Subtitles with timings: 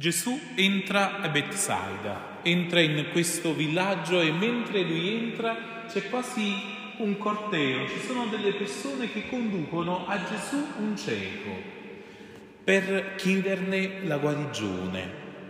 [0.00, 6.54] Gesù entra a Bethsaida, entra in questo villaggio e mentre lui entra c'è quasi
[7.00, 11.50] un corteo, ci sono delle persone che conducono a Gesù un cieco
[12.64, 15.06] per chiederne la guarigione,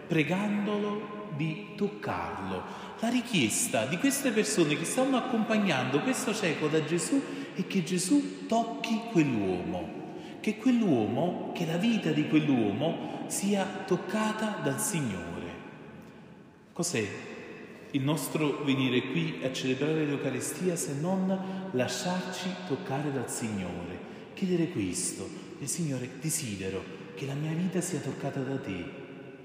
[0.09, 2.64] pregandolo di toccarlo.
[2.98, 7.23] La richiesta di queste persone che stanno accompagnando questo cieco da Gesù
[7.54, 10.00] è che Gesù tocchi quell'uomo
[10.40, 15.29] che quell'uomo, che la vita di quell'uomo sia toccata dal Signore.
[16.72, 17.07] Cos'è
[17.93, 24.08] il nostro venire qui a celebrare l'Eucaristia se non lasciarci toccare dal Signore?
[24.34, 26.82] Chiedere questo, il Signore desidero
[27.14, 29.00] che la mia vita sia toccata da te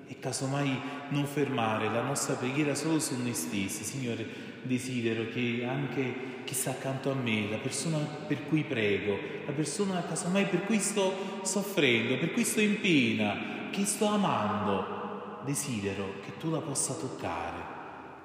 [0.07, 4.25] e casomai non fermare la nostra preghiera solo su noi stessi, Signore,
[4.61, 10.03] desidero che anche chi sta accanto a me, la persona per cui prego, la persona
[10.03, 16.37] casomai per cui sto soffrendo, per cui sto in pena, che sto amando, desidero che
[16.37, 17.73] tu la possa toccare,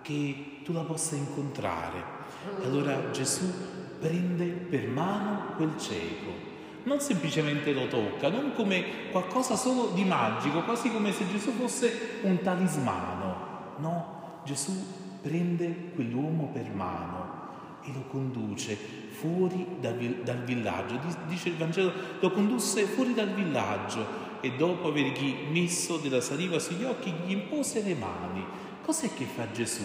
[0.03, 2.19] che tu la possa incontrare.
[2.61, 3.53] E allora Gesù
[3.99, 6.49] prende per mano quel cieco,
[6.85, 12.21] non semplicemente lo tocca, non come qualcosa solo di magico, quasi come se Gesù fosse
[12.23, 13.49] un talismano.
[13.79, 14.73] No, Gesù
[15.21, 17.39] prende quell'uomo per mano
[17.83, 18.77] e lo conduce
[19.11, 20.99] fuori dal, dal villaggio.
[21.27, 26.85] Dice il Vangelo, lo condusse fuori dal villaggio e dopo avergli messo della saliva sugli
[26.85, 28.45] occhi gli impose le mani.
[28.83, 29.85] Cos'è che fa Gesù?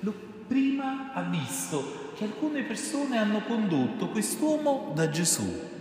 [0.00, 0.14] Lo,
[0.46, 5.74] prima ha visto che alcune persone hanno condotto quest'uomo da Gesù.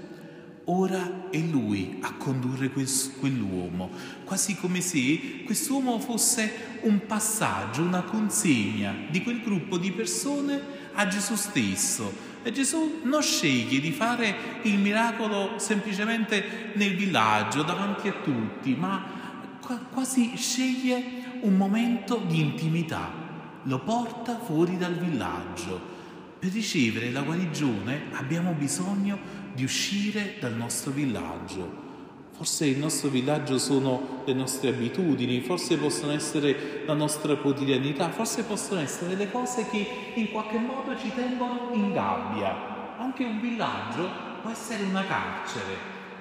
[0.67, 3.91] Ora è lui a condurre quell'uomo,
[4.23, 10.59] quasi come se quest'uomo fosse un passaggio, una consegna di quel gruppo di persone
[10.93, 12.33] a Gesù stesso.
[12.41, 19.03] E Gesù non sceglie di fare il miracolo semplicemente nel villaggio, davanti a tutti, ma
[19.92, 21.03] quasi sceglie
[21.42, 23.11] un momento di intimità,
[23.64, 25.93] lo porta fuori dal villaggio.
[26.45, 29.17] Per ricevere la guarigione abbiamo bisogno
[29.56, 31.82] di uscire dal nostro villaggio
[32.33, 38.44] Forse il nostro villaggio sono le nostre abitudini, forse possono essere la nostra quotidianità, forse
[38.44, 42.98] possono essere le cose che in qualche modo ci tengono in gabbia.
[43.00, 44.08] Anche un villaggio
[44.44, 45.76] può essere una carcere,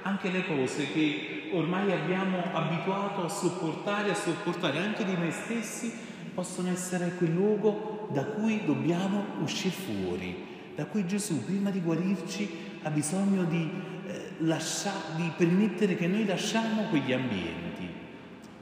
[0.05, 5.93] anche le cose che ormai abbiamo abituato a sopportare, a sopportare anche di noi stessi,
[6.33, 12.49] possono essere quel luogo da cui dobbiamo uscire fuori, da cui Gesù prima di guarirci
[12.83, 13.71] ha bisogno di
[14.39, 17.89] lascia, di permettere che noi lasciamo quegli ambienti.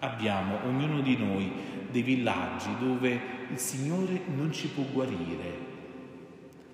[0.00, 1.52] Abbiamo, ognuno di noi,
[1.90, 3.20] dei villaggi dove
[3.50, 5.70] il Signore non ci può guarire,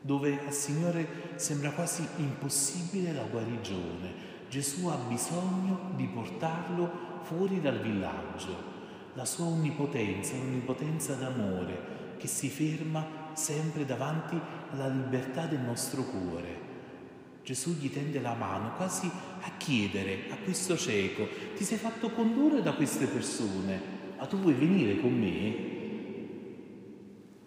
[0.00, 4.26] dove al Signore sembra quasi impossibile la guarigione.
[4.48, 8.76] Gesù ha bisogno di portarlo fuori dal villaggio.
[9.14, 14.38] La sua onnipotenza, un'onnipotenza d'amore che si ferma sempre davanti
[14.72, 16.66] alla libertà del nostro cuore.
[17.42, 21.26] Gesù gli tende la mano quasi a chiedere a questo cieco,
[21.56, 23.80] ti sei fatto condurre da queste persone,
[24.18, 25.76] ma tu vuoi venire con me?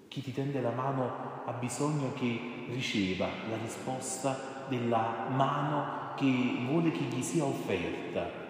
[0.07, 6.91] Chi ti tende la mano ha bisogno che riceva la risposta della mano che vuole
[6.91, 8.41] che gli sia offerta.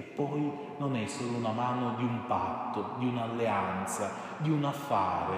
[0.00, 5.36] E poi non è solo una mano di un patto, di un'alleanza, di un affare,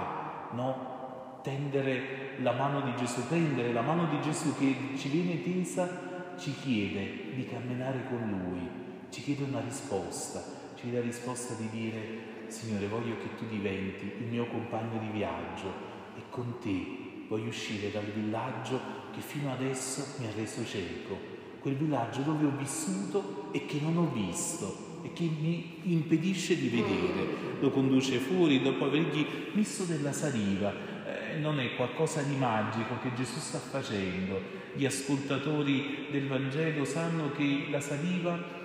[0.52, 1.40] no?
[1.42, 6.54] tendere la mano di Gesù, prendere la mano di Gesù che ci viene tesa, ci
[6.54, 8.68] chiede di camminare con Lui,
[9.10, 10.40] ci chiede una risposta,
[10.76, 15.08] ci chiede la risposta di dire Signore voglio che tu diventi il mio compagno di
[15.08, 15.72] viaggio
[16.14, 18.78] e con te voglio uscire dal villaggio
[19.10, 21.16] che fino adesso mi ha reso cieco,
[21.62, 26.68] quel villaggio dove ho vissuto e che non ho visto e che mi impedisce di
[26.68, 27.60] vedere.
[27.60, 29.24] Lo conduce fuori dopo avergli
[29.54, 30.92] messo della saliva
[31.38, 34.40] non è qualcosa di magico che Gesù sta facendo.
[34.74, 38.60] Gli ascoltatori del Vangelo sanno che la saliva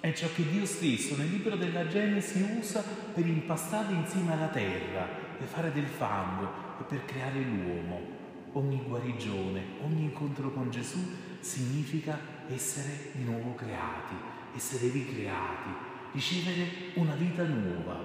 [0.00, 2.82] è ciò che Dio stesso nel libro della Genesi usa
[3.12, 5.08] per impastare insieme alla terra,
[5.38, 6.48] per fare del fango
[6.80, 8.24] e per creare l'uomo.
[8.56, 10.96] Ogni guarigione, ogni incontro con Gesù
[11.40, 12.18] significa
[12.48, 14.14] essere di nuovo creati,
[14.54, 15.68] essere ricreati,
[16.12, 18.02] ricevere una vita nuova.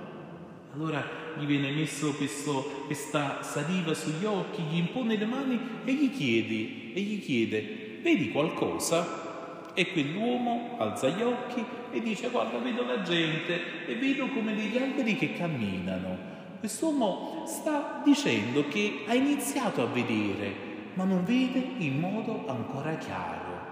[0.73, 1.07] Allora
[1.39, 6.93] gli viene messo questo, questa saliva sugli occhi, gli impone le mani e gli chiede,
[6.93, 9.71] e gli chiede, vedi qualcosa?
[9.73, 11.63] E quell'uomo alza gli occhi
[11.93, 16.30] e dice, guarda, vedo la gente e vedo come degli alberi che camminano.
[16.61, 20.53] Quest'uomo sta dicendo che ha iniziato a vedere,
[20.93, 23.69] ma non vede in modo ancora chiaro.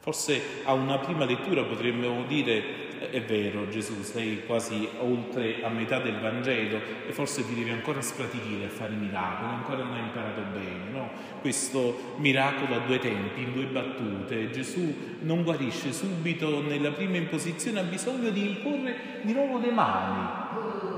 [0.00, 6.00] Forse a una prima lettura potremmo dire è vero Gesù, sei quasi oltre a metà
[6.00, 10.42] del Vangelo e forse ti devi ancora spratichire a fare miracoli, ancora non hai imparato
[10.52, 11.10] bene, no?
[11.40, 17.78] Questo miracolo a due tempi, in due battute, Gesù non guarisce subito nella prima imposizione,
[17.78, 20.49] ha bisogno di imporre di nuovo le mani,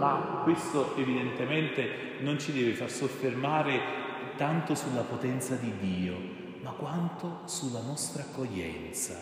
[0.03, 4.01] ma questo evidentemente non ci deve far soffermare
[4.37, 6.17] tanto sulla potenza di Dio,
[6.61, 9.17] ma quanto sulla nostra accoglienza.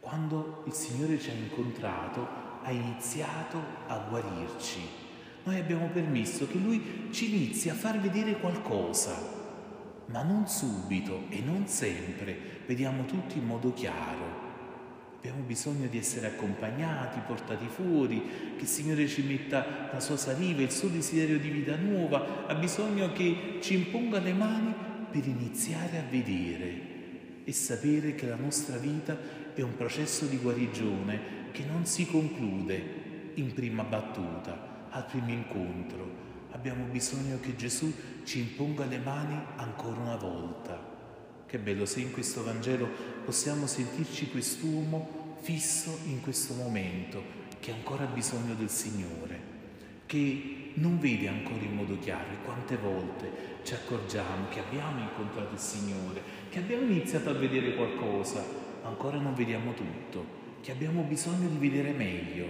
[0.00, 2.26] Quando il Signore ci ha incontrato,
[2.62, 4.80] ha iniziato a guarirci.
[5.42, 9.14] Noi abbiamo permesso che Lui ci inizi a far vedere qualcosa,
[10.06, 14.49] ma non subito e non sempre vediamo tutto in modo chiaro.
[15.20, 18.22] Abbiamo bisogno di essere accompagnati, portati fuori,
[18.56, 22.54] che il Signore ci metta la sua saliva, il suo desiderio di vita nuova, ha
[22.54, 24.72] bisogno che ci imponga le mani
[25.10, 29.14] per iniziare a vedere e sapere che la nostra vita
[29.52, 32.82] è un processo di guarigione che non si conclude
[33.34, 36.28] in prima battuta, al primo incontro.
[36.52, 37.92] Abbiamo bisogno che Gesù
[38.24, 40.89] ci imponga le mani ancora una volta.
[41.50, 42.88] Che bello se in questo Vangelo
[43.24, 47.20] possiamo sentirci quest'uomo fisso in questo momento,
[47.58, 49.40] che ancora ha bisogno del Signore,
[50.06, 53.32] che non vede ancora in modo chiaro e quante volte
[53.64, 58.44] ci accorgiamo che abbiamo incontrato il Signore, che abbiamo iniziato a vedere qualcosa,
[58.84, 60.24] ancora non vediamo tutto,
[60.60, 62.46] che abbiamo bisogno di vedere meglio.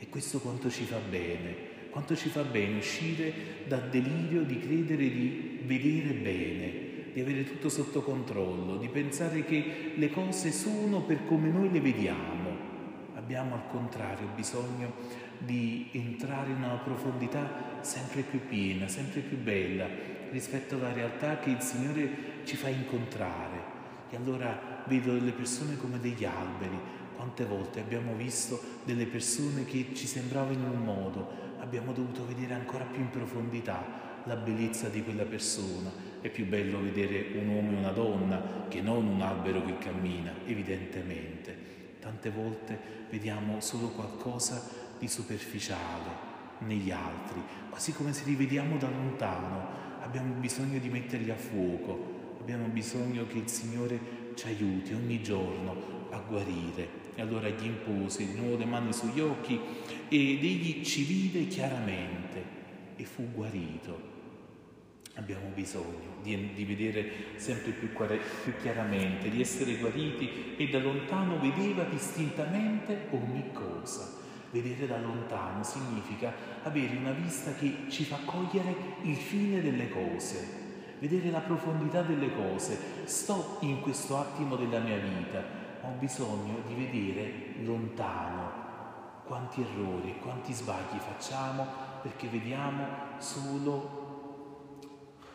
[0.00, 1.54] E questo quanto ci fa bene,
[1.90, 3.32] quanto ci fa bene uscire
[3.68, 6.83] dal delirio di credere di vedere bene,
[7.14, 11.80] di avere tutto sotto controllo, di pensare che le cose sono per come noi le
[11.80, 12.72] vediamo.
[13.14, 14.92] Abbiamo al contrario bisogno
[15.38, 19.86] di entrare in una profondità sempre più piena, sempre più bella
[20.30, 23.72] rispetto alla realtà che il Signore ci fa incontrare.
[24.10, 26.76] E allora vedo delle persone come degli alberi.
[27.14, 31.30] Quante volte abbiamo visto delle persone che ci sembravano in un modo,
[31.60, 35.90] abbiamo dovuto vedere ancora più in profondità la bellezza di quella persona.
[36.20, 40.32] È più bello vedere un uomo e una donna che non un albero che cammina,
[40.46, 41.72] evidentemente.
[42.00, 42.78] Tante volte
[43.10, 44.62] vediamo solo qualcosa
[44.98, 49.82] di superficiale negli altri, quasi come se li vediamo da lontano.
[50.00, 53.98] Abbiamo bisogno di metterli a fuoco, abbiamo bisogno che il Signore
[54.34, 57.02] ci aiuti ogni giorno a guarire.
[57.14, 59.58] E allora gli impose di nuovo le mani sugli occhi
[60.08, 62.42] ed egli ci vide chiaramente
[62.96, 64.13] e fu guarito.
[65.16, 71.38] Abbiamo bisogno di, di vedere sempre più, più chiaramente, di essere guariti e da lontano
[71.38, 74.22] vedeva distintamente ogni cosa.
[74.50, 76.32] Vedere da lontano significa
[76.62, 82.32] avere una vista che ci fa cogliere il fine delle cose, vedere la profondità delle
[82.34, 82.76] cose.
[83.04, 85.42] Sto in questo attimo della mia vita,
[85.82, 87.32] ho bisogno di vedere
[87.62, 88.62] lontano
[89.24, 91.66] quanti errori, quanti sbagli facciamo
[92.02, 92.86] perché vediamo
[93.18, 94.03] solo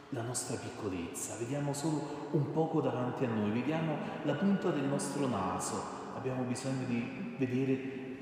[0.09, 5.27] la nostra piccolezza, vediamo solo un poco davanti a noi, vediamo la punta del nostro
[5.27, 5.81] naso,
[6.15, 7.73] abbiamo bisogno di vedere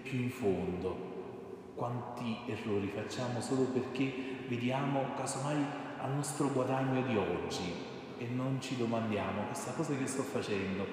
[0.01, 1.15] più in fondo
[1.77, 4.11] quanti errori facciamo solo perché
[4.47, 5.63] vediamo casomai
[5.99, 7.71] al nostro guadagno di oggi
[8.17, 10.85] e non ci domandiamo questa cosa che sto facendo,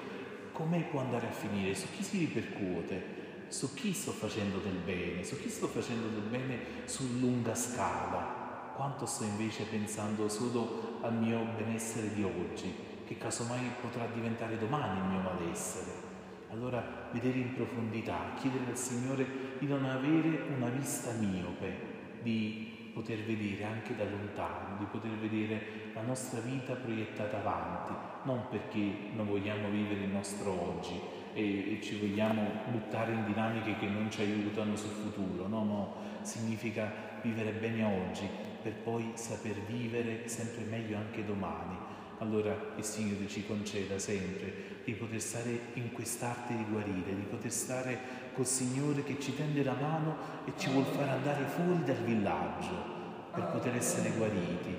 [0.53, 5.25] come può andare a finire, su chi si ripercuote, su chi sto facendo del bene,
[5.25, 8.44] su chi sto facendo del bene su lunga scala,
[8.75, 12.75] quanto sto invece pensando solo al mio benessere di oggi,
[13.07, 16.13] che casomai potrà diventare domani il mio malessere.
[16.51, 19.27] Allora vedere in profondità, chiedere al Signore
[19.59, 25.93] di non avere una vista miope, di poter vedere anche da lontano, di poter vedere
[25.95, 31.01] la nostra vita proiettata avanti, non perché non vogliamo vivere il nostro oggi
[31.33, 37.19] e, ci vogliamo buttare in dinamiche che non ci aiutano sul futuro, no, no, significa
[37.21, 41.77] vivere bene oggi per poi saper vivere sempre meglio anche domani.
[42.19, 47.53] Allora il Signore ci conceda sempre di poter stare in quest'arte di guarire, di poter
[47.53, 47.99] stare
[48.33, 50.17] col Signore che ci tende la mano
[50.47, 52.93] e ci vuol far andare fuori dal villaggio
[53.35, 54.75] per poter essere guariti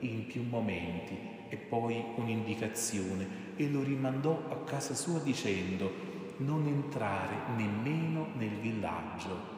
[0.00, 1.16] in più momenti
[1.48, 6.06] e poi un'indicazione e lo rimandò a casa sua dicendo
[6.38, 9.57] non entrare nemmeno nel villaggio.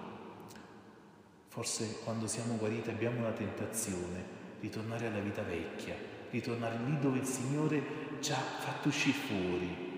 [1.51, 4.23] Forse quando siamo guariti abbiamo la tentazione
[4.61, 5.97] di tornare alla vita vecchia,
[6.31, 7.83] di tornare lì dove il Signore
[8.21, 9.89] ci ha fatto uscire fuori,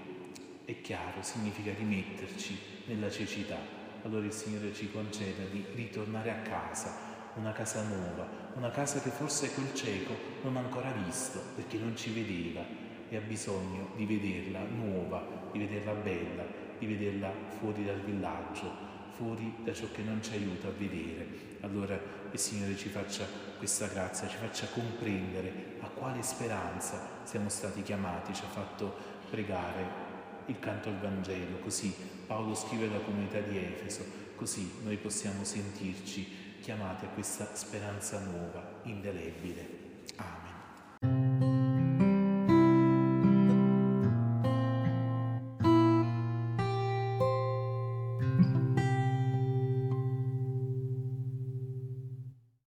[0.64, 3.58] è chiaro, significa rimetterci nella cecità.
[4.02, 6.96] Allora il Signore ci conceda di ritornare a casa,
[7.34, 11.94] una casa nuova, una casa che forse quel cieco non ha ancora visto perché non
[11.94, 12.64] ci vedeva
[13.10, 16.46] e ha bisogno di vederla nuova, di vederla bella,
[16.78, 21.26] di vederla fuori dal villaggio, fuori da ciò che non ci aiuta a vedere.
[21.60, 21.98] Allora
[22.30, 23.24] il Signore ci faccia
[23.58, 28.94] questa grazia, ci faccia comprendere a quale speranza siamo stati chiamati, ci ha fatto
[29.30, 30.10] pregare
[30.46, 31.94] il canto al Vangelo, così
[32.26, 34.04] Paolo scrive alla comunità di Efeso,
[34.34, 39.81] così noi possiamo sentirci chiamati a questa speranza nuova, indelebile.